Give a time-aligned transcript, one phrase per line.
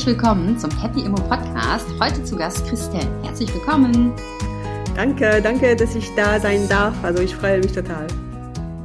[0.00, 1.86] Herzlich willkommen zum Happy Immo Podcast.
[2.00, 3.06] Heute zu Gast Christelle.
[3.22, 4.14] Herzlich willkommen.
[4.96, 6.94] Danke, danke, dass ich da sein darf.
[7.04, 8.06] Also ich freue mich total.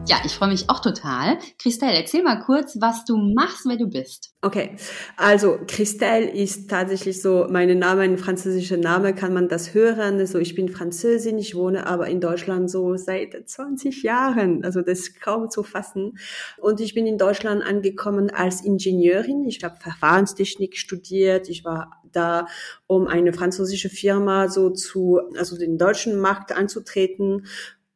[0.08, 1.40] Ja, ich freue mich auch total.
[1.58, 4.36] Christelle, erzähl mal kurz, was du machst, wer du bist.
[4.44, 4.76] Okay,
[5.18, 10.20] also Christelle ist tatsächlich so mein Name, ein französischer Name, kann man das hören.
[10.20, 14.64] Also ich bin Französin, ich wohne aber in Deutschland so seit 20 Jahren.
[14.64, 16.20] Also das ist kaum zu fassen.
[16.60, 19.44] Und ich bin in Deutschland angekommen als Ingenieurin.
[19.46, 21.50] Ich habe Verfahrenstechnik studiert.
[21.50, 22.46] Ich war da,
[22.86, 27.48] um eine französische Firma so zu, also den deutschen Markt anzutreten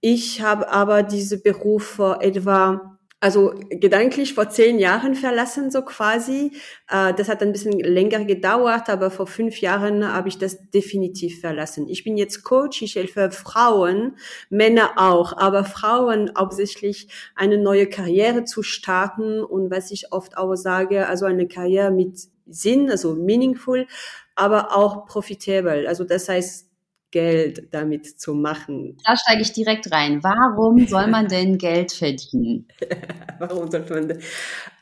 [0.02, 6.53] ich habe aber diese Beruf vor etwa also gedanklich vor zehn Jahren verlassen, so quasi.
[6.89, 11.41] Äh, das hat ein bisschen länger gedauert, aber vor fünf Jahren habe ich das definitiv
[11.41, 11.88] verlassen.
[11.89, 14.16] Ich bin jetzt Coach, ich helfe Frauen,
[14.49, 20.56] Männer auch, aber Frauen hauptsächlich eine neue Karriere zu starten und was ich oft auch
[20.56, 23.86] sage, also eine Karriere mit Sinn, also meaningful,
[24.36, 25.88] aber auch profitable.
[25.89, 26.69] Also das heißt,
[27.12, 28.98] Geld damit zu machen.
[29.06, 30.24] Da steige ich direkt rein.
[30.24, 32.68] Warum soll man denn Geld verdienen?
[33.40, 34.22] Warum sollte man denn?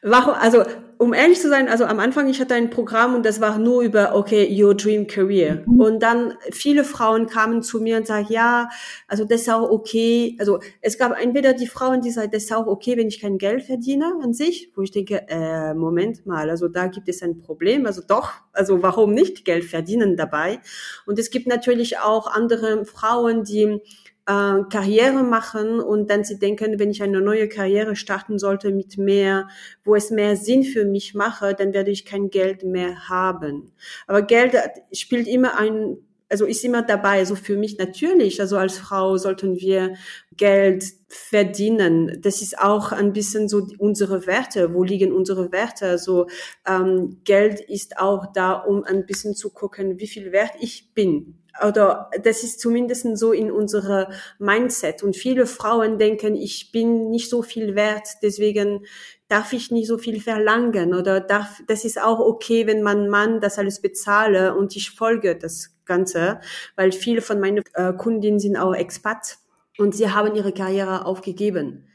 [0.01, 0.63] Warum, also
[0.99, 3.83] um ehrlich zu sein, also am Anfang, ich hatte ein Programm und das war nur
[3.83, 5.63] über, okay, your dream career.
[5.65, 5.79] Mhm.
[5.79, 8.69] Und dann viele Frauen kamen zu mir und sagen, ja,
[9.07, 10.35] also das ist auch okay.
[10.39, 13.37] Also es gab entweder die Frauen, die sagen, das ist auch okay, wenn ich kein
[13.37, 17.41] Geld verdiene an sich, wo ich denke, äh, Moment mal, also da gibt es ein
[17.41, 17.85] Problem.
[17.85, 20.59] Also doch, also warum nicht Geld verdienen dabei?
[21.05, 23.79] Und es gibt natürlich auch andere Frauen, die
[24.28, 28.97] äh, Karriere machen und dann sie denken, wenn ich eine neue Karriere starten sollte mit
[28.97, 29.47] mehr,
[29.83, 33.72] wo es mehr Sinn für mich mache, dann werde ich kein Geld mehr haben.
[34.05, 34.55] Aber Geld
[34.92, 35.98] spielt immer ein
[36.30, 37.20] also ist immer dabei.
[37.20, 39.95] Also für mich natürlich, also als Frau sollten wir
[40.36, 42.20] Geld verdienen.
[42.22, 44.73] Das ist auch ein bisschen so unsere Werte.
[44.73, 45.88] Wo liegen unsere Werte?
[45.88, 46.28] Also
[46.67, 51.39] ähm, Geld ist auch da, um ein bisschen zu gucken, wie viel wert ich bin
[51.66, 55.04] oder das ist zumindest so in unserer Mindset.
[55.04, 58.86] Und viele Frauen denken, ich bin nicht so viel wert, deswegen
[59.27, 63.42] darf ich nicht so viel verlangen oder darf, das ist auch okay, wenn mein Mann
[63.42, 66.39] das alles bezahle und ich folge das Ganze,
[66.75, 69.43] weil viele von meinen äh, Kundinnen sind auch Expats
[69.77, 71.87] und sie haben ihre Karriere aufgegeben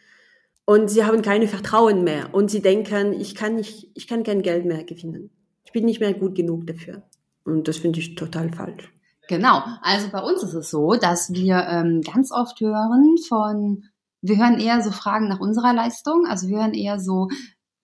[0.65, 4.43] und sie haben keine Vertrauen mehr und sie denken, ich kann nicht, ich kann kein
[4.43, 5.31] Geld mehr gewinnen.
[5.65, 7.03] Ich bin nicht mehr gut genug dafür.
[7.45, 8.93] Und das finde ich total falsch.
[9.29, 13.85] Genau, also bei uns ist es so, dass wir ähm, ganz oft hören von,
[14.21, 17.29] wir hören eher so Fragen nach unserer Leistung, also wir hören eher so,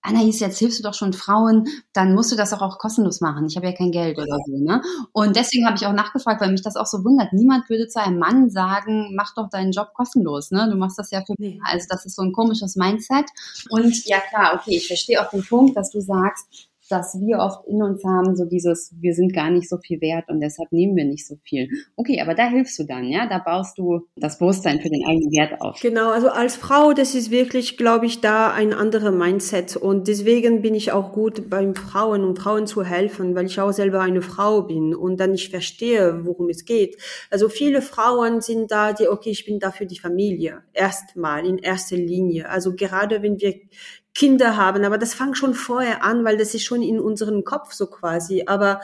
[0.02, 3.46] Anais, jetzt hilfst du doch schon Frauen, dann musst du das auch, auch kostenlos machen.
[3.46, 4.56] Ich habe ja kein Geld oder so.
[4.56, 4.80] Ne?
[5.12, 7.32] Und deswegen habe ich auch nachgefragt, weil mich das auch so wundert.
[7.32, 10.50] Niemand würde zu einem Mann sagen, mach doch deinen Job kostenlos.
[10.50, 10.68] Ne?
[10.70, 11.58] Du machst das ja für mich.
[11.64, 13.26] Also das ist so ein komisches Mindset.
[13.70, 17.66] Und ja klar, okay, ich verstehe auch den Punkt, dass du sagst, dass wir oft
[17.66, 20.96] in uns haben, so dieses, wir sind gar nicht so viel wert und deshalb nehmen
[20.96, 21.68] wir nicht so viel.
[21.96, 23.28] Okay, aber da hilfst du dann, ja?
[23.28, 25.78] Da baust du das Bewusstsein für den eigenen Wert auf.
[25.80, 30.62] Genau, also als Frau, das ist wirklich, glaube ich, da ein anderer Mindset und deswegen
[30.62, 34.22] bin ich auch gut beim Frauen und Frauen zu helfen, weil ich auch selber eine
[34.22, 36.96] Frau bin und dann ich verstehe, worum es geht.
[37.30, 40.62] Also viele Frauen sind da, die, okay, ich bin da für die Familie.
[40.72, 42.48] Erstmal, in erster Linie.
[42.48, 43.54] Also gerade wenn wir
[44.18, 47.72] Kinder haben, aber das fängt schon vorher an, weil das ist schon in unserem Kopf
[47.72, 48.42] so quasi.
[48.46, 48.80] Aber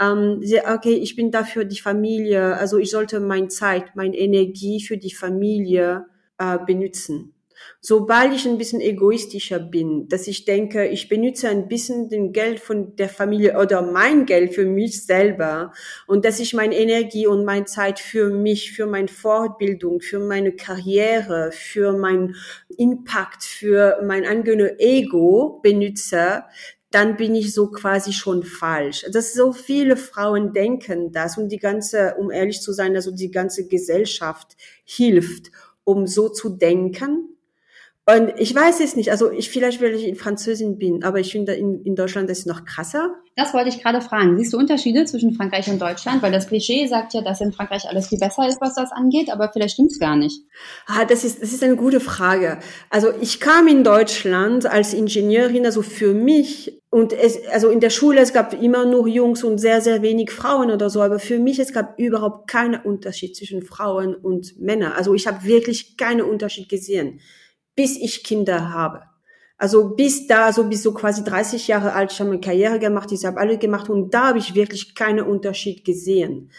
[0.00, 0.40] ähm,
[0.72, 4.96] okay, ich bin da für die Familie, also ich sollte meine Zeit, meine Energie für
[4.96, 6.06] die Familie
[6.38, 7.34] äh, benutzen.
[7.80, 12.60] Sobald ich ein bisschen egoistischer bin, dass ich denke, ich benutze ein bisschen den Geld
[12.60, 15.72] von der Familie oder mein Geld für mich selber
[16.06, 20.52] und dass ich meine Energie und meine Zeit für mich, für meine Fortbildung, für meine
[20.52, 22.34] Karriere, für mein
[22.76, 26.44] Impact, für mein eigenes Ego benutze,
[26.90, 29.04] dann bin ich so quasi schon falsch.
[29.12, 33.30] Dass so viele Frauen denken das und die ganze, um ehrlich zu sein, also die
[33.30, 35.50] ganze Gesellschaft hilft,
[35.84, 37.35] um so zu denken
[38.08, 41.32] und ich weiß es nicht, also ich vielleicht, weil ich in Französin bin, aber ich
[41.32, 43.16] finde in, in Deutschland ist es noch krasser.
[43.34, 44.38] Das wollte ich gerade fragen.
[44.38, 46.22] Siehst du Unterschiede zwischen Frankreich und Deutschland?
[46.22, 49.28] Weil das Klischee sagt ja, dass in Frankreich alles viel besser ist, was das angeht,
[49.28, 50.40] aber vielleicht stimmt es gar nicht.
[50.86, 52.60] Ah, das ist, das ist eine gute Frage.
[52.90, 57.90] Also ich kam in Deutschland als Ingenieurin, also für mich und es, also in der
[57.90, 61.40] Schule, es gab immer nur Jungs und sehr, sehr wenig Frauen oder so, aber für
[61.40, 64.92] mich, es gab überhaupt keinen Unterschied zwischen Frauen und Männern.
[64.92, 67.18] Also ich habe wirklich keinen Unterschied gesehen
[67.76, 69.02] bis ich Kinder habe.
[69.58, 73.10] Also bis da, so bis so quasi 30 Jahre alt, ich habe eine Karriere gemacht,
[73.12, 76.50] ich habe alle gemacht und da habe ich wirklich keinen Unterschied gesehen.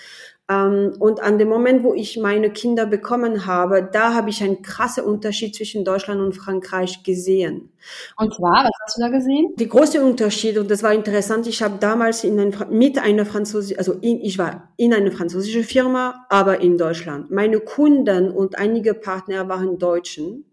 [0.50, 4.62] Ähm, und an dem Moment, wo ich meine Kinder bekommen habe, da habe ich einen
[4.62, 7.70] krassen Unterschied zwischen Deutschland und Frankreich gesehen.
[8.16, 9.54] Und zwar, was hast du da gesehen?
[9.58, 13.78] Die große Unterschied, und das war interessant, ich habe damals in ein, mit einer französischen,
[13.78, 17.30] also in, ich war in einer französischen Firma, aber in Deutschland.
[17.30, 20.46] Meine Kunden und einige Partner waren Deutschen.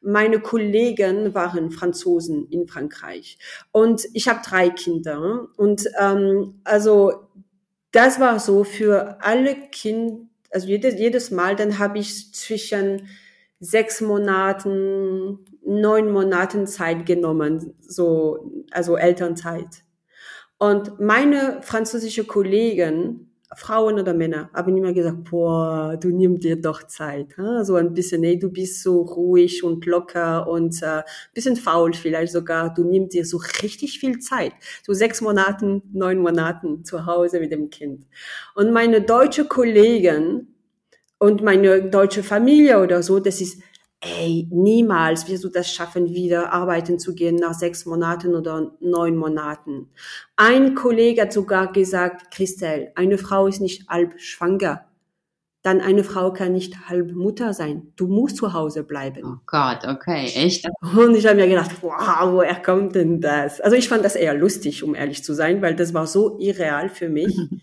[0.00, 3.38] Meine Kollegen waren Franzosen in Frankreich.
[3.72, 5.48] Und ich habe drei Kinder.
[5.56, 7.28] Und ähm, also
[7.92, 13.08] das war so für alle Kinder, also jedes, jedes Mal, dann habe ich zwischen
[13.60, 19.84] sechs Monaten, neun Monaten Zeit genommen, so, also Elternzeit.
[20.58, 26.82] Und meine französische Kollegen, Frauen oder Männer, haben immer gesagt, boah, du nimmst dir doch
[26.86, 27.36] Zeit.
[27.36, 27.64] Hm?
[27.64, 31.02] So ein bisschen, ey, du bist so ruhig und locker und äh,
[31.32, 32.74] bisschen faul vielleicht sogar.
[32.74, 34.52] Du nimmst dir so richtig viel Zeit.
[34.84, 38.06] So sechs Monaten, neun Monaten zu Hause mit dem Kind.
[38.54, 40.54] Und meine deutsche Kollegen
[41.18, 43.62] und meine deutsche Familie oder so, das ist
[44.00, 49.16] ey, niemals wirst du das schaffen, wieder arbeiten zu gehen nach sechs Monaten oder neun
[49.16, 49.88] Monaten.
[50.36, 54.84] Ein Kollege hat sogar gesagt, Christel, eine Frau ist nicht halb schwanger.
[55.62, 57.92] Dann eine Frau kann nicht halb Mutter sein.
[57.96, 59.22] Du musst zu Hause bleiben.
[59.24, 60.64] Oh Gott, okay, echt?
[60.96, 63.60] Und ich habe mir gedacht, wow, woher kommt denn das?
[63.60, 66.88] Also ich fand das eher lustig, um ehrlich zu sein, weil das war so irreal
[66.88, 67.36] für mich.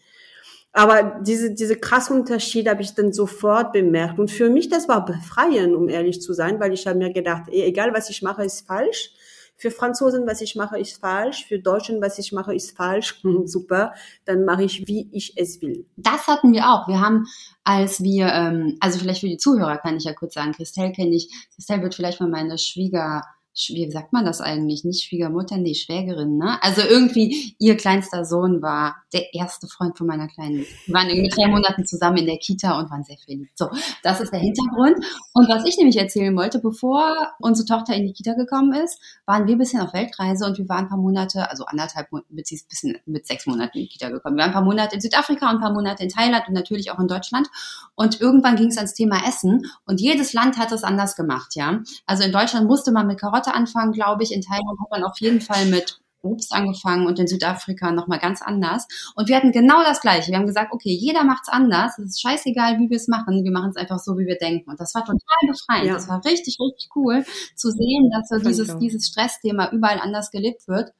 [0.77, 4.19] Aber diese, diese krassen Unterschiede habe ich dann sofort bemerkt.
[4.19, 7.43] Und für mich, das war befreiend, um ehrlich zu sein, weil ich habe mir gedacht,
[7.49, 9.11] egal was ich mache, ist falsch.
[9.55, 11.45] Für Franzosen, was ich mache, ist falsch.
[11.45, 13.21] Für Deutschen, was ich mache, ist falsch.
[13.45, 13.93] Super.
[14.25, 15.85] Dann mache ich, wie ich es will.
[15.95, 16.89] Das hatten wir auch.
[16.89, 17.25] Wir haben,
[17.63, 21.15] als wir, ähm, also vielleicht für die Zuhörer kann ich ja kurz sagen, Christelle kenne
[21.15, 21.29] ich.
[21.55, 23.23] Christelle wird vielleicht mal meine Schwieger
[23.55, 24.83] wie sagt man das eigentlich?
[24.83, 26.61] Nicht Schwiegermutter, nee, Schwägerin, ne?
[26.61, 30.65] Also irgendwie, ihr kleinster Sohn war der erste Freund von meiner Kleinen.
[30.85, 33.57] Wir waren irgendwie drei Monaten zusammen in der Kita und waren sehr verliebt.
[33.57, 33.69] So,
[34.03, 34.97] das ist der Hintergrund.
[35.33, 39.47] Und was ich nämlich erzählen wollte, bevor unsere Tochter in die Kita gekommen ist, waren
[39.47, 42.97] wir ein bisschen auf Weltreise und wir waren ein paar Monate, also anderthalb, mit, bisschen
[43.05, 44.35] mit sechs Monaten in die Kita gekommen.
[44.35, 46.91] Wir waren ein paar Monate in Südafrika und ein paar Monate in Thailand und natürlich
[46.91, 47.47] auch in Deutschland.
[47.95, 51.79] Und irgendwann ging es ans Thema Essen und jedes Land hat es anders gemacht, ja.
[52.05, 54.33] Also in Deutschland musste man mit Karotten Karotte anfangen, glaube ich.
[54.33, 58.41] In Thailand hat man auf jeden Fall mit Obst angefangen und in Südafrika nochmal ganz
[58.41, 58.87] anders.
[59.15, 60.31] Und wir hatten genau das Gleiche.
[60.31, 61.99] Wir haben gesagt, okay, jeder macht's anders.
[61.99, 63.43] Es ist scheißegal, wie wir es machen.
[63.43, 64.69] Wir machen es einfach so, wie wir denken.
[64.71, 65.87] Und das war total befreiend.
[65.87, 65.93] Ja.
[65.93, 67.23] Das war richtig, richtig cool
[67.55, 70.91] zu sehen, dass so dieses, dieses Stressthema überall anders gelebt wird.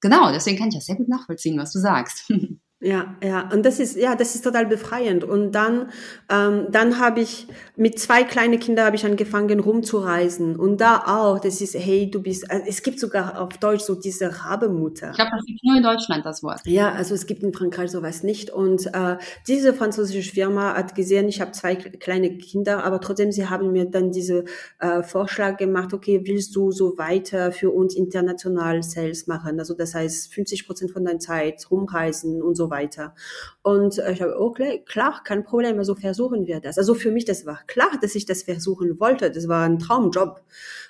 [0.00, 2.30] Genau, deswegen kann ich das sehr gut nachvollziehen, was du sagst.
[2.78, 5.24] Ja, ja, und das ist ja, das ist total befreiend.
[5.24, 5.88] Und dann,
[6.30, 11.38] ähm, dann habe ich mit zwei kleinen Kindern habe ich angefangen rumzureisen und da auch.
[11.38, 12.50] Das ist, hey, du bist.
[12.50, 15.08] Also es gibt sogar auf Deutsch so diese Rabemutter.
[15.08, 16.60] Ich glaube, das gibt nur in Deutschland das Wort.
[16.66, 18.50] Ja, also es gibt in Frankreich sowas nicht.
[18.50, 19.16] Und äh,
[19.48, 23.86] diese französische Firma hat gesehen, ich habe zwei kleine Kinder, aber trotzdem sie haben mir
[23.86, 24.44] dann diese
[24.80, 25.94] äh, Vorschlag gemacht.
[25.94, 29.58] Okay, willst du so weiter für uns international Sales machen?
[29.58, 33.14] Also das heißt 50 Prozent von deiner Zeit rumreisen und so weiter.
[33.62, 36.78] Und äh, ich habe, okay, klar, kein Problem, also versuchen wir das.
[36.78, 39.30] Also für mich, das war klar, dass ich das versuchen wollte.
[39.30, 40.42] Das war ein Traumjob.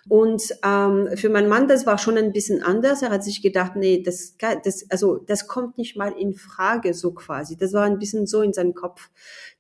[0.08, 3.02] Und ähm, für meinen Mann, das war schon ein bisschen anders.
[3.02, 7.12] Er hat sich gedacht, nee, das, das, also das kommt nicht mal in Frage, so
[7.12, 7.56] quasi.
[7.56, 9.10] Das war ein bisschen so in seinem Kopf,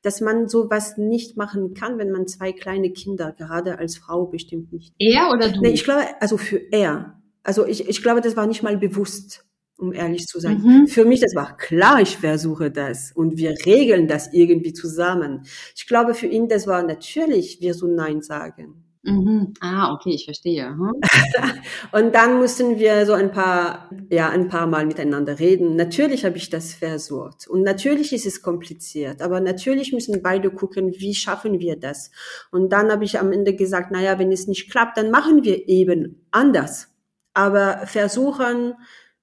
[0.02, 4.72] dass man sowas nicht machen kann, wenn man zwei kleine Kinder, gerade als Frau bestimmt
[4.72, 4.94] nicht.
[4.98, 5.60] Er oder du?
[5.60, 7.20] Nee, ich glaube, also für er.
[7.42, 9.45] Also ich, ich glaube, das war nicht mal bewusst
[9.78, 10.62] um ehrlich zu sein.
[10.62, 10.86] Mhm.
[10.86, 15.42] Für mich, das war klar, ich versuche das und wir regeln das irgendwie zusammen.
[15.74, 18.86] Ich glaube, für ihn, das war natürlich, wir so Nein sagen.
[19.06, 19.54] Mhm.
[19.60, 20.66] Ah, okay, ich verstehe.
[20.66, 20.92] Hm?
[21.92, 25.76] und dann mussten wir so ein paar, ja, ein paar Mal miteinander reden.
[25.76, 30.92] Natürlich habe ich das versucht und natürlich ist es kompliziert, aber natürlich müssen beide gucken,
[30.98, 32.10] wie schaffen wir das.
[32.50, 35.68] Und dann habe ich am Ende gesagt, naja, wenn es nicht klappt, dann machen wir
[35.68, 36.88] eben anders.
[37.32, 38.74] Aber versuchen,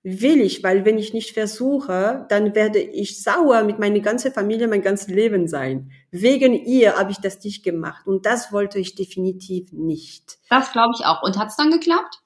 [0.04, 4.68] will ich, weil wenn ich nicht versuche, dann werde ich sauer mit meiner ganzen Familie
[4.68, 5.92] mein ganzes Leben sein.
[6.12, 10.38] Wegen ihr habe ich das nicht gemacht und das wollte ich definitiv nicht.
[10.50, 11.24] Das glaube ich auch.
[11.24, 12.23] Und hat es dann geklappt?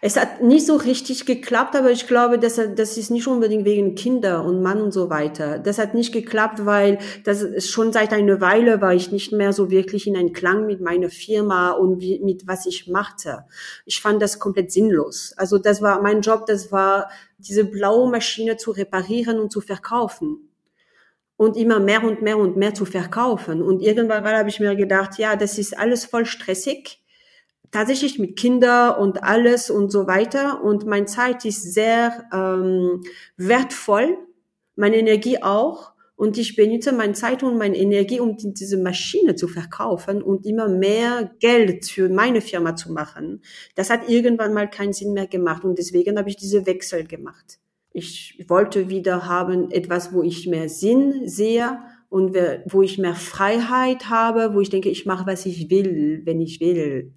[0.00, 3.94] Es hat nicht so richtig geklappt, aber ich glaube, dass das ist nicht unbedingt wegen
[3.94, 5.58] Kinder und Mann und so weiter.
[5.58, 9.70] Das hat nicht geklappt, weil das schon seit einer Weile war ich nicht mehr so
[9.70, 13.44] wirklich in einen Klang mit meiner Firma und wie, mit was ich machte.
[13.84, 15.34] Ich fand das komplett sinnlos.
[15.36, 20.50] Also das war mein Job, das war diese blaue Maschine zu reparieren und zu verkaufen
[21.36, 23.62] und immer mehr und mehr und mehr zu verkaufen.
[23.62, 27.02] Und irgendwann habe ich mir gedacht, ja, das ist alles voll stressig
[27.76, 30.64] tatsächlich mit Kinder und alles und so weiter.
[30.64, 33.02] Und meine Zeit ist sehr ähm,
[33.36, 34.16] wertvoll,
[34.76, 35.92] meine Energie auch.
[36.18, 40.66] und ich benutze meine Zeit und meine Energie, um diese Maschine zu verkaufen und immer
[40.66, 43.42] mehr Geld für meine Firma zu machen.
[43.74, 47.58] Das hat irgendwann mal keinen Sinn mehr gemacht und deswegen habe ich diese Wechsel gemacht.
[47.92, 51.78] Ich wollte wieder haben etwas, wo ich mehr Sinn sehe
[52.08, 56.40] und wo ich mehr Freiheit habe, wo ich denke, ich mache, was ich will, wenn
[56.40, 57.12] ich will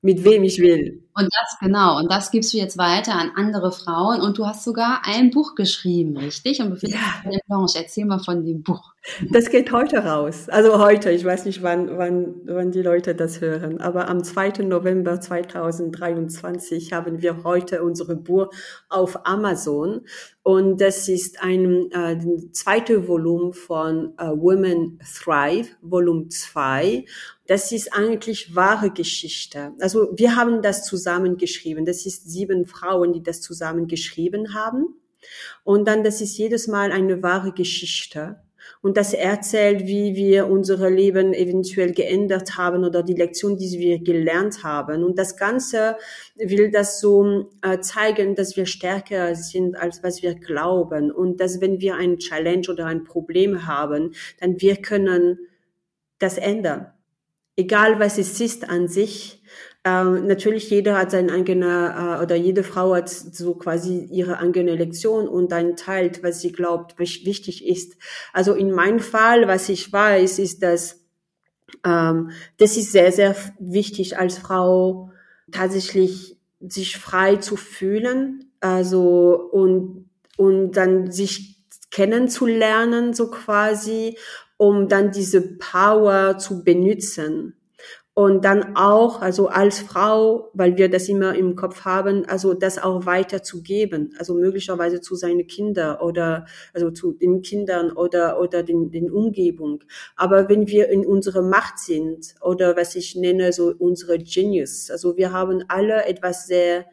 [0.00, 1.02] mit wem ich will.
[1.14, 4.62] Und das genau, und das gibst du jetzt weiter an andere Frauen und du hast
[4.62, 6.60] sogar ein Buch geschrieben, richtig?
[6.60, 7.30] Und befindest ja.
[7.30, 7.78] in Blanche.
[7.78, 8.92] Erzähl mal von dem Buch.
[9.32, 10.48] Das geht heute raus.
[10.48, 14.64] Also heute, ich weiß nicht, wann, wann, wann die Leute das hören, aber am 2.
[14.64, 18.48] November 2023 haben wir heute unsere Buch
[18.88, 20.02] auf Amazon
[20.44, 22.18] und das ist ein äh,
[22.52, 27.04] zweite Volumen von äh, Women Thrive, Volumen 2
[27.48, 29.72] das ist eigentlich wahre Geschichte.
[29.80, 31.86] Also wir haben das zusammengeschrieben.
[31.86, 34.94] Das ist sieben Frauen, die das zusammengeschrieben haben.
[35.64, 38.36] Und dann, das ist jedes Mal eine wahre Geschichte.
[38.82, 43.98] Und das erzählt, wie wir unsere Leben eventuell geändert haben oder die Lektion, die wir
[44.00, 45.02] gelernt haben.
[45.02, 45.96] Und das Ganze
[46.36, 51.10] will das so äh, zeigen, dass wir stärker sind, als was wir glauben.
[51.10, 55.38] Und dass wenn wir ein Challenge oder ein Problem haben, dann wir können
[56.18, 56.92] das ändern
[57.58, 59.42] egal was es ist an sich.
[59.84, 64.74] Äh, natürlich jeder hat seine eigene äh, oder jede Frau hat so quasi ihre eigene
[64.74, 67.96] Lektion und dann teilt, was sie glaubt, was wichtig ist.
[68.32, 71.00] Also in meinem Fall, was ich weiß, ist, dass
[71.84, 75.10] ähm, das ist sehr sehr wichtig als Frau
[75.50, 81.56] tatsächlich sich frei zu fühlen, also und und dann sich
[81.90, 84.16] kennenzulernen so quasi
[84.58, 87.54] um dann diese Power zu benutzen.
[88.12, 92.76] Und dann auch, also als Frau, weil wir das immer im Kopf haben, also das
[92.82, 98.90] auch weiterzugeben, also möglicherweise zu seinen Kindern oder also zu den Kindern oder oder den,
[98.90, 99.84] den Umgebung.
[100.16, 105.16] Aber wenn wir in unserer Macht sind oder was ich nenne so unsere Genius, also
[105.16, 106.86] wir haben alle etwas sehr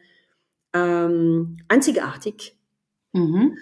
[0.72, 2.56] ähm, einzigartig.
[3.12, 3.58] Mhm.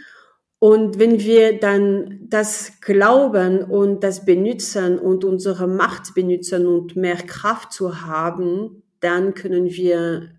[0.59, 7.17] Und wenn wir dann das glauben und das benutzen und unsere Macht benutzen und mehr
[7.17, 10.31] Kraft zu haben, dann können wir,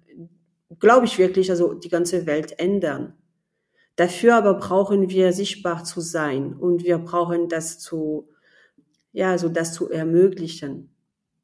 [0.80, 3.14] glaube ich wirklich, also die ganze Welt ändern.
[3.96, 8.30] Dafür aber brauchen wir sichtbar zu sein und wir brauchen das zu,
[9.14, 10.96] ja, so das zu ermöglichen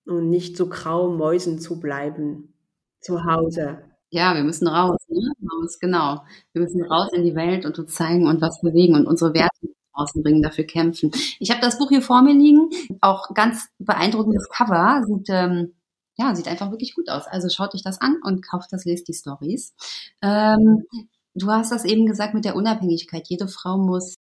[0.06, 2.54] und nicht so grau Mäusen zu bleiben
[3.02, 3.80] zu Hause.
[4.14, 5.32] Ja, wir müssen raus, ne?
[5.80, 6.24] Genau.
[6.54, 9.68] Wir müssen raus in die Welt und uns zeigen und was bewegen und unsere Werte
[9.96, 11.12] draußen bringen, dafür kämpfen.
[11.40, 12.70] Ich habe das Buch hier vor mir liegen,
[13.02, 15.74] auch ganz beeindruckendes Cover, sieht ähm,
[16.18, 17.26] ja sieht einfach wirklich gut aus.
[17.28, 19.74] Also schaut euch das an und kauft das, lest die Stories.
[20.22, 20.84] Ähm,
[21.36, 23.28] du hast das eben gesagt mit der Unabhängigkeit.
[23.30, 24.16] Jede Frau muss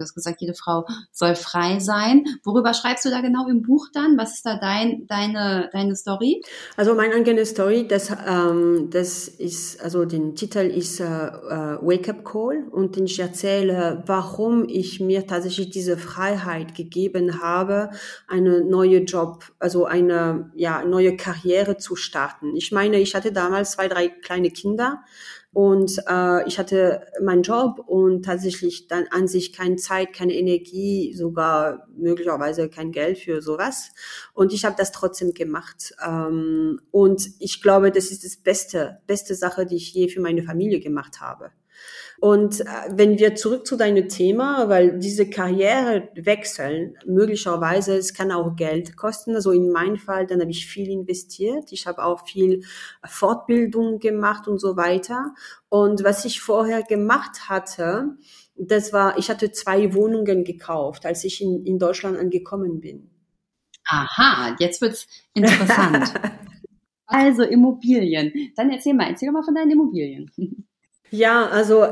[0.00, 2.24] Du hast gesagt, jede Frau soll frei sein.
[2.42, 4.16] Worüber schreibst du da genau im Buch dann?
[4.16, 6.40] Was ist da dein, deine, deine Story?
[6.78, 12.08] Also meine eigene Story, das, ähm, das ist, also den Titel ist äh, uh, Wake
[12.08, 17.90] Up Call und ich erzähle, warum ich mir tatsächlich diese Freiheit gegeben habe,
[18.26, 22.56] eine neue Job, also eine ja, neue Karriere zu starten.
[22.56, 25.02] Ich meine, ich hatte damals zwei, drei kleine Kinder
[25.52, 31.12] und äh, ich hatte meinen Job und tatsächlich dann an sich keine Zeit, keine Energie,
[31.12, 33.90] sogar möglicherweise kein Geld für sowas.
[34.32, 35.92] Und ich habe das trotzdem gemacht.
[36.06, 40.44] Ähm, und ich glaube, das ist das beste, beste Sache, die ich je für meine
[40.44, 41.50] Familie gemacht habe.
[42.20, 48.30] Und äh, wenn wir zurück zu deinem Thema, weil diese Karriere wechseln, möglicherweise, es kann
[48.30, 49.34] auch Geld kosten.
[49.34, 51.72] Also in meinem Fall, dann habe ich viel investiert.
[51.72, 52.62] Ich habe auch viel
[53.06, 55.34] Fortbildung gemacht und so weiter.
[55.70, 58.16] Und was ich vorher gemacht hatte,
[58.54, 63.08] das war, ich hatte zwei Wohnungen gekauft, als ich in, in Deutschland angekommen bin.
[63.86, 66.12] Aha, jetzt wird's interessant.
[67.06, 68.52] also Immobilien.
[68.56, 70.30] Dann erzähl mal, erzähl mal von deinen Immobilien.
[71.10, 71.86] Ja, also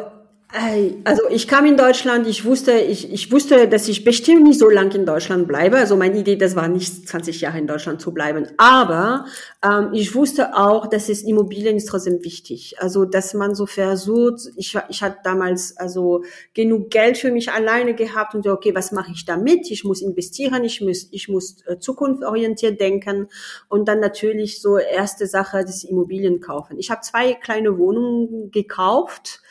[1.04, 4.70] also ich kam in Deutschland, ich wusste, ich, ich wusste, dass ich bestimmt nicht so
[4.70, 5.76] lange in Deutschland bleibe.
[5.76, 8.48] Also meine Idee, das war nicht 20 Jahre in Deutschland zu bleiben.
[8.56, 9.26] Aber
[9.62, 12.76] ähm, ich wusste auch, dass es Immobilien ist trotzdem wichtig.
[12.78, 16.24] Also dass man so versucht, ich, ich hatte damals also
[16.54, 19.70] genug Geld für mich alleine gehabt und so, okay, was mache ich damit?
[19.70, 23.28] Ich muss investieren, ich muss, ich muss äh, zukunftsorientiert denken
[23.68, 26.78] und dann natürlich so erste Sache, das Immobilien kaufen.
[26.78, 29.42] Ich habe zwei kleine Wohnungen gekauft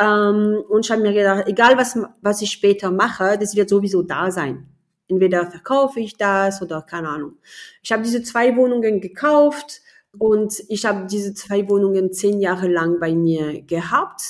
[0.00, 4.02] ähm, und ich habe mir gedacht, egal was, was ich später mache, das wird sowieso
[4.02, 4.66] da sein.
[5.08, 7.34] Entweder verkaufe ich das oder keine Ahnung.
[7.82, 9.80] Ich habe diese zwei Wohnungen gekauft
[10.18, 14.22] und ich habe diese zwei Wohnungen zehn Jahre lang bei mir gehabt.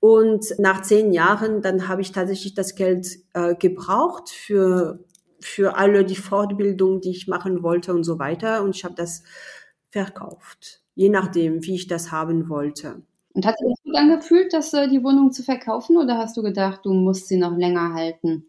[0.00, 5.04] Und nach zehn Jahren, dann habe ich tatsächlich das Geld äh, gebraucht für
[5.44, 8.62] für alle die Fortbildung, die ich machen wollte und so weiter.
[8.62, 9.22] Und ich habe das
[9.90, 13.02] verkauft, je nachdem, wie ich das haben wollte.
[13.34, 16.80] Und hat sich gut angefühlt, dass äh, die Wohnung zu verkaufen oder hast du gedacht,
[16.84, 18.46] du musst sie noch länger halten?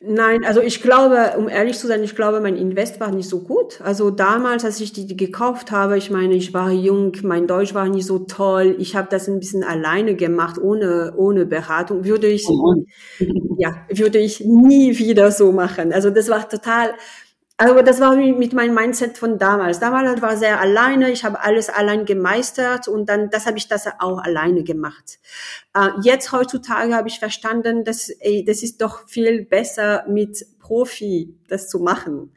[0.00, 3.40] Nein, also ich glaube, um ehrlich zu sein, ich glaube, mein Invest war nicht so
[3.40, 3.80] gut.
[3.82, 7.74] Also damals, als ich die, die gekauft habe, ich meine, ich war jung, mein Deutsch
[7.74, 8.76] war nicht so toll.
[8.78, 12.04] Ich habe das ein bisschen alleine gemacht, ohne ohne Beratung.
[12.04, 12.74] Würde ich, oh
[13.58, 15.92] ja, würde ich nie wieder so machen.
[15.92, 16.94] Also das war total
[17.58, 19.80] aber das war mit meinem Mindset von damals.
[19.80, 23.86] Damals war sehr alleine, ich habe alles allein gemeistert und dann das habe ich das
[23.98, 25.18] auch alleine gemacht.
[25.74, 31.34] Äh, jetzt heutzutage habe ich verstanden, dass ey, das ist doch viel besser mit Profi
[31.48, 32.32] das zu machen.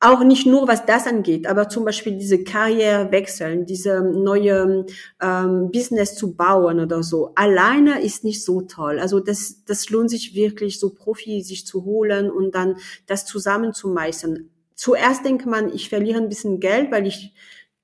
[0.00, 4.86] Auch nicht nur was das angeht, aber zum Beispiel diese Karrierewechseln, diese neue
[5.20, 7.32] ähm, Business zu bauen oder so.
[7.36, 8.98] Alleine ist nicht so toll.
[8.98, 13.72] Also das, das lohnt sich wirklich, so Profi sich zu holen und dann das zusammen
[13.72, 17.32] zu meistern zuerst denkt man, ich verliere ein bisschen Geld, weil ich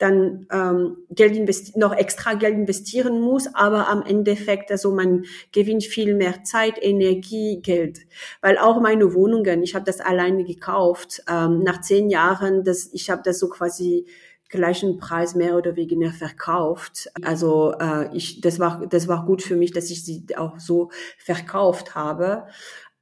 [0.01, 6.15] dann ähm, Geld noch extra Geld investieren muss, aber am Endeffekt, also man gewinnt viel
[6.15, 8.01] mehr Zeit, Energie, Geld.
[8.41, 13.11] Weil auch meine Wohnungen, ich habe das alleine gekauft, ähm, nach zehn Jahren, das, ich
[13.11, 14.07] habe das so quasi
[14.49, 17.11] gleichen Preis mehr oder weniger verkauft.
[17.23, 20.91] Also äh, ich, das war das war gut für mich, dass ich sie auch so
[21.19, 22.47] verkauft habe.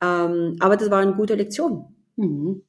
[0.02, 1.97] Ähm, aber das war eine gute Lektion.
[2.16, 2.62] Mhm.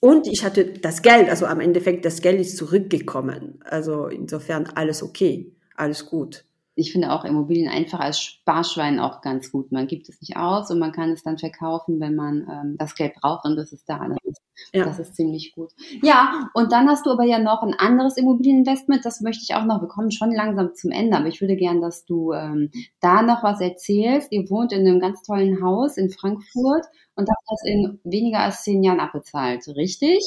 [0.00, 3.60] Und ich hatte das Geld, also am Endeffekt, das Geld ist zurückgekommen.
[3.64, 6.46] Also insofern alles okay, alles gut.
[6.80, 9.70] Ich finde auch Immobilien einfach als Sparschwein auch ganz gut.
[9.70, 12.94] Man gibt es nicht aus und man kann es dann verkaufen, wenn man ähm, das
[12.94, 14.08] Geld braucht und das ist da.
[14.08, 14.40] Das ist,
[14.72, 14.84] ja.
[14.84, 15.70] das ist ziemlich gut.
[16.02, 19.64] Ja, und dann hast du aber ja noch ein anderes Immobilieninvestment, das möchte ich auch
[19.64, 22.70] noch, wir kommen schon langsam zum Ende, aber ich würde gern, dass du ähm,
[23.00, 24.32] da noch was erzählst.
[24.32, 28.62] Ihr wohnt in einem ganz tollen Haus in Frankfurt und habt das in weniger als
[28.62, 30.20] zehn Jahren abbezahlt, richtig?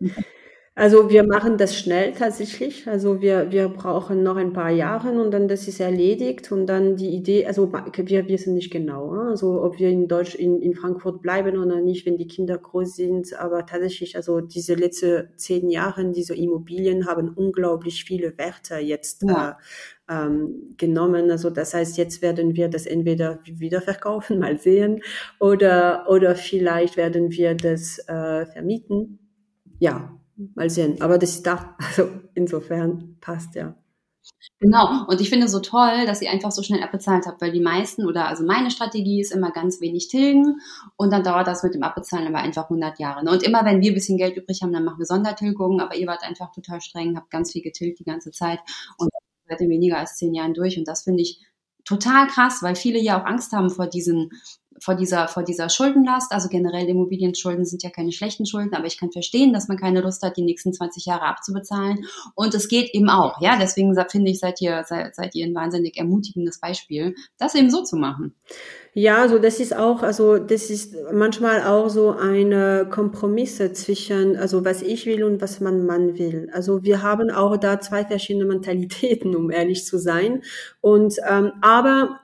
[0.78, 2.86] Also wir machen das schnell tatsächlich.
[2.86, 6.96] Also wir, wir brauchen noch ein paar Jahre und dann das ist erledigt und dann
[6.96, 11.22] die Idee, also wir wissen nicht genau, also ob wir in Deutsch, in, in Frankfurt
[11.22, 13.32] bleiben oder nicht, wenn die Kinder groß sind.
[13.40, 19.56] Aber tatsächlich, also diese letzten zehn Jahre, diese Immobilien haben unglaublich viele Werte jetzt ja.
[20.06, 21.30] äh, ähm, genommen.
[21.30, 25.00] Also das heißt, jetzt werden wir das entweder wieder verkaufen, mal sehen,
[25.40, 29.20] oder, oder vielleicht werden wir das äh, vermieten.
[29.78, 30.15] Ja,
[30.54, 31.00] mal sehen.
[31.00, 31.76] Aber das ist da.
[31.96, 33.74] Also insofern passt ja.
[34.58, 35.06] Genau.
[35.06, 38.06] Und ich finde so toll, dass ihr einfach so schnell abbezahlt habt, weil die meisten
[38.06, 40.60] oder also meine Strategie ist immer ganz wenig tilgen
[40.96, 43.24] und dann dauert das mit dem Abbezahlen aber einfach 100 Jahre.
[43.24, 43.30] Ne?
[43.30, 46.06] Und immer wenn wir ein bisschen Geld übrig haben, dann machen wir Sondertilgungen, aber ihr
[46.06, 48.60] wart einfach total streng, habt ganz viel getilgt die ganze Zeit
[48.98, 49.10] und
[49.48, 51.44] seid ihr weniger als zehn Jahren durch und das finde ich
[51.84, 54.30] total krass, weil viele ja auch Angst haben vor diesen
[54.80, 56.32] vor dieser, vor dieser Schuldenlast.
[56.32, 60.00] Also generell Immobilienschulden sind ja keine schlechten Schulden, aber ich kann verstehen, dass man keine
[60.00, 62.04] Lust hat, die nächsten 20 Jahre abzubezahlen.
[62.34, 63.56] Und es geht eben auch, ja.
[63.60, 67.82] Deswegen finde ich, seid ihr, seid, seid ihr ein wahnsinnig ermutigendes Beispiel, das eben so
[67.82, 68.34] zu machen.
[68.98, 74.64] Ja, also das ist auch, also das ist manchmal auch so eine Kompromisse zwischen, also
[74.64, 76.48] was ich will und was man Mann will.
[76.54, 80.42] Also wir haben auch da zwei verschiedene Mentalitäten, um ehrlich zu sein.
[80.80, 82.20] Und ähm, aber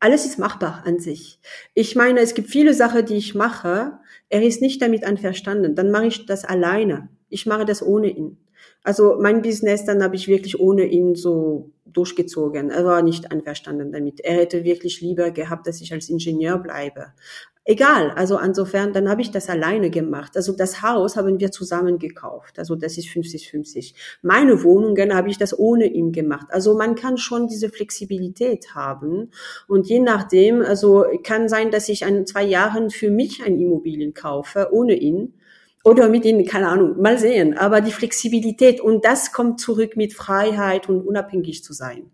[0.00, 1.38] alles ist machbar an sich.
[1.74, 3.98] Ich meine, es gibt viele Sachen, die ich mache.
[4.28, 5.74] Er ist nicht damit einverstanden.
[5.74, 7.08] Dann mache ich das alleine.
[7.28, 8.38] Ich mache das ohne ihn.
[8.84, 12.70] Also mein Business, dann habe ich wirklich ohne ihn so durchgezogen.
[12.70, 14.20] Er war nicht einverstanden damit.
[14.20, 17.12] Er hätte wirklich lieber gehabt, dass ich als Ingenieur bleibe.
[17.64, 20.36] Egal, also insofern, dann habe ich das alleine gemacht.
[20.36, 22.58] Also das Haus haben wir zusammen gekauft.
[22.58, 23.94] Also das ist 50-50.
[24.20, 26.48] Meine Wohnungen habe ich das ohne ihn gemacht.
[26.50, 29.30] Also man kann schon diese Flexibilität haben.
[29.68, 34.12] Und je nachdem, also kann sein, dass ich in zwei Jahren für mich ein Immobilien
[34.12, 35.34] kaufe, ohne ihn.
[35.84, 37.58] Oder mit ihnen, keine Ahnung, mal sehen.
[37.58, 42.10] Aber die Flexibilität und das kommt zurück mit Freiheit und unabhängig zu sein.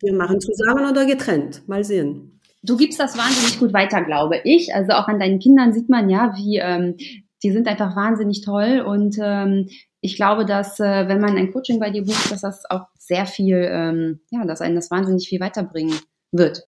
[0.00, 1.66] Wir machen zusammen oder getrennt.
[1.66, 4.74] Mal sehen du gibst das wahnsinnig gut weiter, glaube ich.
[4.74, 6.96] Also auch an deinen Kindern sieht man ja, wie ähm,
[7.42, 9.68] die sind einfach wahnsinnig toll und ähm,
[10.00, 13.26] ich glaube, dass äh, wenn man ein Coaching bei dir bucht, dass das auch sehr
[13.26, 15.98] viel, ähm, ja, dass einen das wahnsinnig viel weiterbringen
[16.32, 16.66] wird.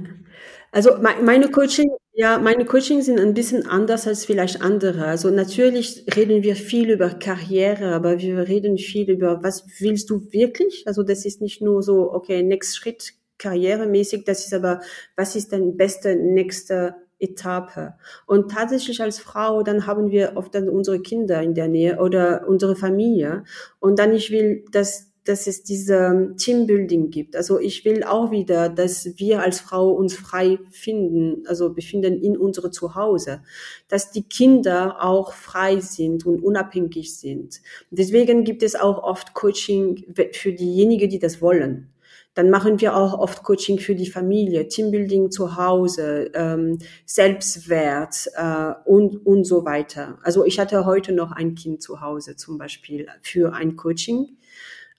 [0.69, 5.05] Also meine Coaching, ja, meine Coaching sind ein bisschen anders als vielleicht andere.
[5.05, 10.31] Also natürlich reden wir viel über Karriere, aber wir reden viel über, was willst du
[10.31, 10.83] wirklich?
[10.87, 14.81] Also das ist nicht nur so, okay, next Schritt karrieremäßig, das ist aber,
[15.15, 17.93] was ist denn beste nächste Etappe.
[18.25, 22.47] Und tatsächlich als Frau, dann haben wir oft dann unsere Kinder in der Nähe oder
[22.47, 23.43] unsere Familie.
[23.79, 27.35] Und dann ich will, dass dass es diese Teambuilding gibt.
[27.35, 32.37] Also ich will auch wieder, dass wir als Frau uns frei finden, also befinden in
[32.37, 33.41] unsere Zuhause,
[33.87, 37.61] dass die Kinder auch frei sind und unabhängig sind.
[37.91, 41.91] Deswegen gibt es auch oft Coaching für diejenigen, die das wollen.
[42.37, 48.73] Dann machen wir auch oft Coaching für die Familie, Teambuilding zu Hause, ähm, Selbstwert äh,
[48.85, 50.19] und, und so weiter.
[50.21, 54.37] Also ich hatte heute noch ein Kind zu Hause zum Beispiel für ein Coaching,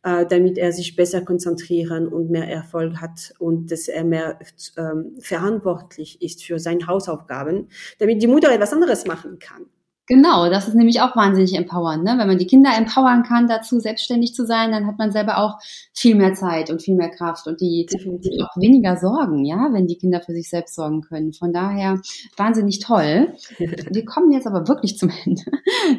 [0.03, 4.39] äh, damit er sich besser konzentrieren und mehr Erfolg hat und dass er mehr
[4.77, 9.67] ähm, verantwortlich ist für seine Hausaufgaben, damit die Mutter etwas anderes machen kann.
[10.09, 12.03] Genau, das ist nämlich auch wahnsinnig empowernd.
[12.03, 12.14] Ne?
[12.16, 15.59] Wenn man die Kinder empowern kann, dazu selbstständig zu sein, dann hat man selber auch
[15.92, 19.87] viel mehr Zeit und viel mehr Kraft und die, die auch weniger Sorgen, ja, wenn
[19.87, 21.35] die Kinder für sich selbst sorgen können.
[21.35, 22.01] Von daher
[22.38, 23.35] wahnsinnig toll.
[23.59, 25.42] Wir kommen jetzt aber wirklich zum Ende.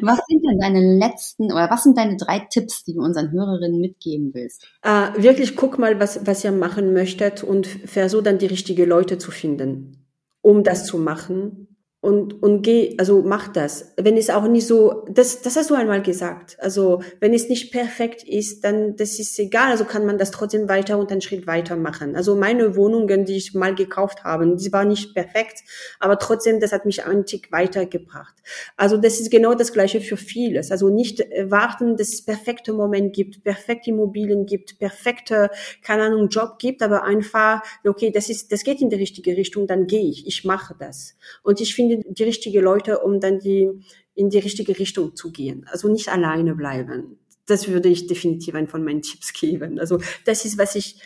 [0.02, 3.80] Was sind denn deine letzten oder was sind deine drei Tipps, die du unseren Hörerinnen
[3.80, 4.66] mitgeben willst?
[4.82, 9.18] Äh, wirklich guck mal, was, was ihr machen möchtet und versuch dann die richtigen Leute
[9.18, 10.04] zu finden,
[10.42, 11.68] um das zu machen
[12.02, 13.92] und, und geh, also mach das.
[13.98, 16.56] Wenn es auch nicht so, das, das hast du einmal gesagt.
[16.58, 19.70] Also, wenn es nicht perfekt ist, dann, das ist egal.
[19.70, 22.16] Also kann man das trotzdem weiter und einen Schritt weiter machen.
[22.16, 25.62] Also meine Wohnungen, die ich mal gekauft habe, die war nicht perfekt,
[25.98, 28.34] aber trotzdem, das hat mich einen Tick weitergebracht.
[28.78, 30.70] Also das ist genau das Gleiche für vieles.
[30.70, 35.50] Also nicht warten, dass es perfekte Moment gibt, perfekte Immobilien gibt, perfekte,
[35.82, 39.66] keine Ahnung, Job gibt, aber einfach, okay, das ist, das geht in die richtige Richtung,
[39.66, 41.14] dann gehe ich, ich mache das.
[41.42, 43.68] Und ich finde, finde die richtigen Leute, um dann die,
[44.14, 45.66] in die richtige Richtung zu gehen.
[45.70, 47.18] Also nicht alleine bleiben.
[47.46, 49.78] Das würde ich definitiv einen von meinen Tipps geben.
[49.78, 51.00] Also das ist, was ich,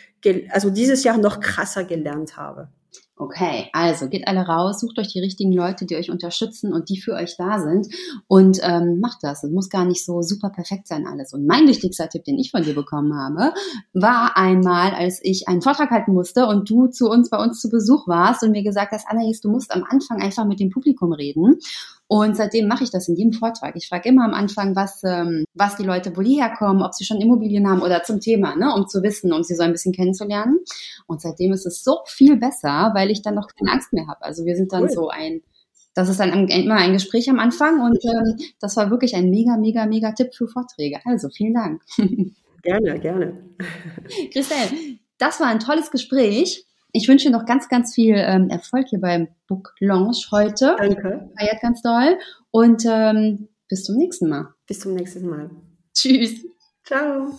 [0.49, 2.69] also dieses Jahr noch krasser gelernt habe.
[3.17, 6.99] Okay, also geht alle raus, sucht euch die richtigen Leute, die euch unterstützen und die
[6.99, 7.87] für euch da sind
[8.27, 9.41] und ähm, macht das.
[9.41, 11.31] Es muss gar nicht so super perfekt sein alles.
[11.31, 13.53] Und mein wichtigster Tipp, den ich von dir bekommen habe,
[13.93, 17.69] war einmal, als ich einen Vortrag halten musste und du zu uns bei uns zu
[17.69, 21.13] Besuch warst und mir gesagt hast, Anais, du musst am Anfang einfach mit dem Publikum
[21.13, 21.59] reden.
[22.07, 23.75] Und seitdem mache ich das in jedem Vortrag.
[23.75, 27.03] Ich frage immer am Anfang, was, ähm, was die Leute, wo die herkommen, ob sie
[27.03, 29.91] schon Immobilien haben oder zum Thema, ne, um zu wissen, um sie so ein bisschen
[29.91, 30.59] kennenzulernen.
[31.07, 34.23] Und seitdem ist es so viel besser, weil ich dann noch keine Angst mehr habe.
[34.23, 34.89] Also wir sind dann cool.
[34.89, 35.41] so ein,
[35.95, 39.57] das ist dann immer ein Gespräch am Anfang und ähm, das war wirklich ein mega,
[39.57, 40.99] mega, mega Tipp für Vorträge.
[41.05, 41.81] Also vielen Dank.
[42.65, 43.43] Gerne, gerne.
[44.33, 46.65] Christelle, das war ein tolles Gespräch.
[46.95, 50.77] Ich wünsche dir noch ganz, ganz viel ähm, Erfolg hier beim Book Launch heute.
[50.77, 51.29] Danke.
[51.37, 52.17] Feiert ganz doll.
[52.51, 54.53] Und ähm, bis zum nächsten Mal.
[54.65, 55.49] Bis zum nächsten Mal.
[55.93, 56.45] Tschüss.
[56.85, 57.33] Ciao.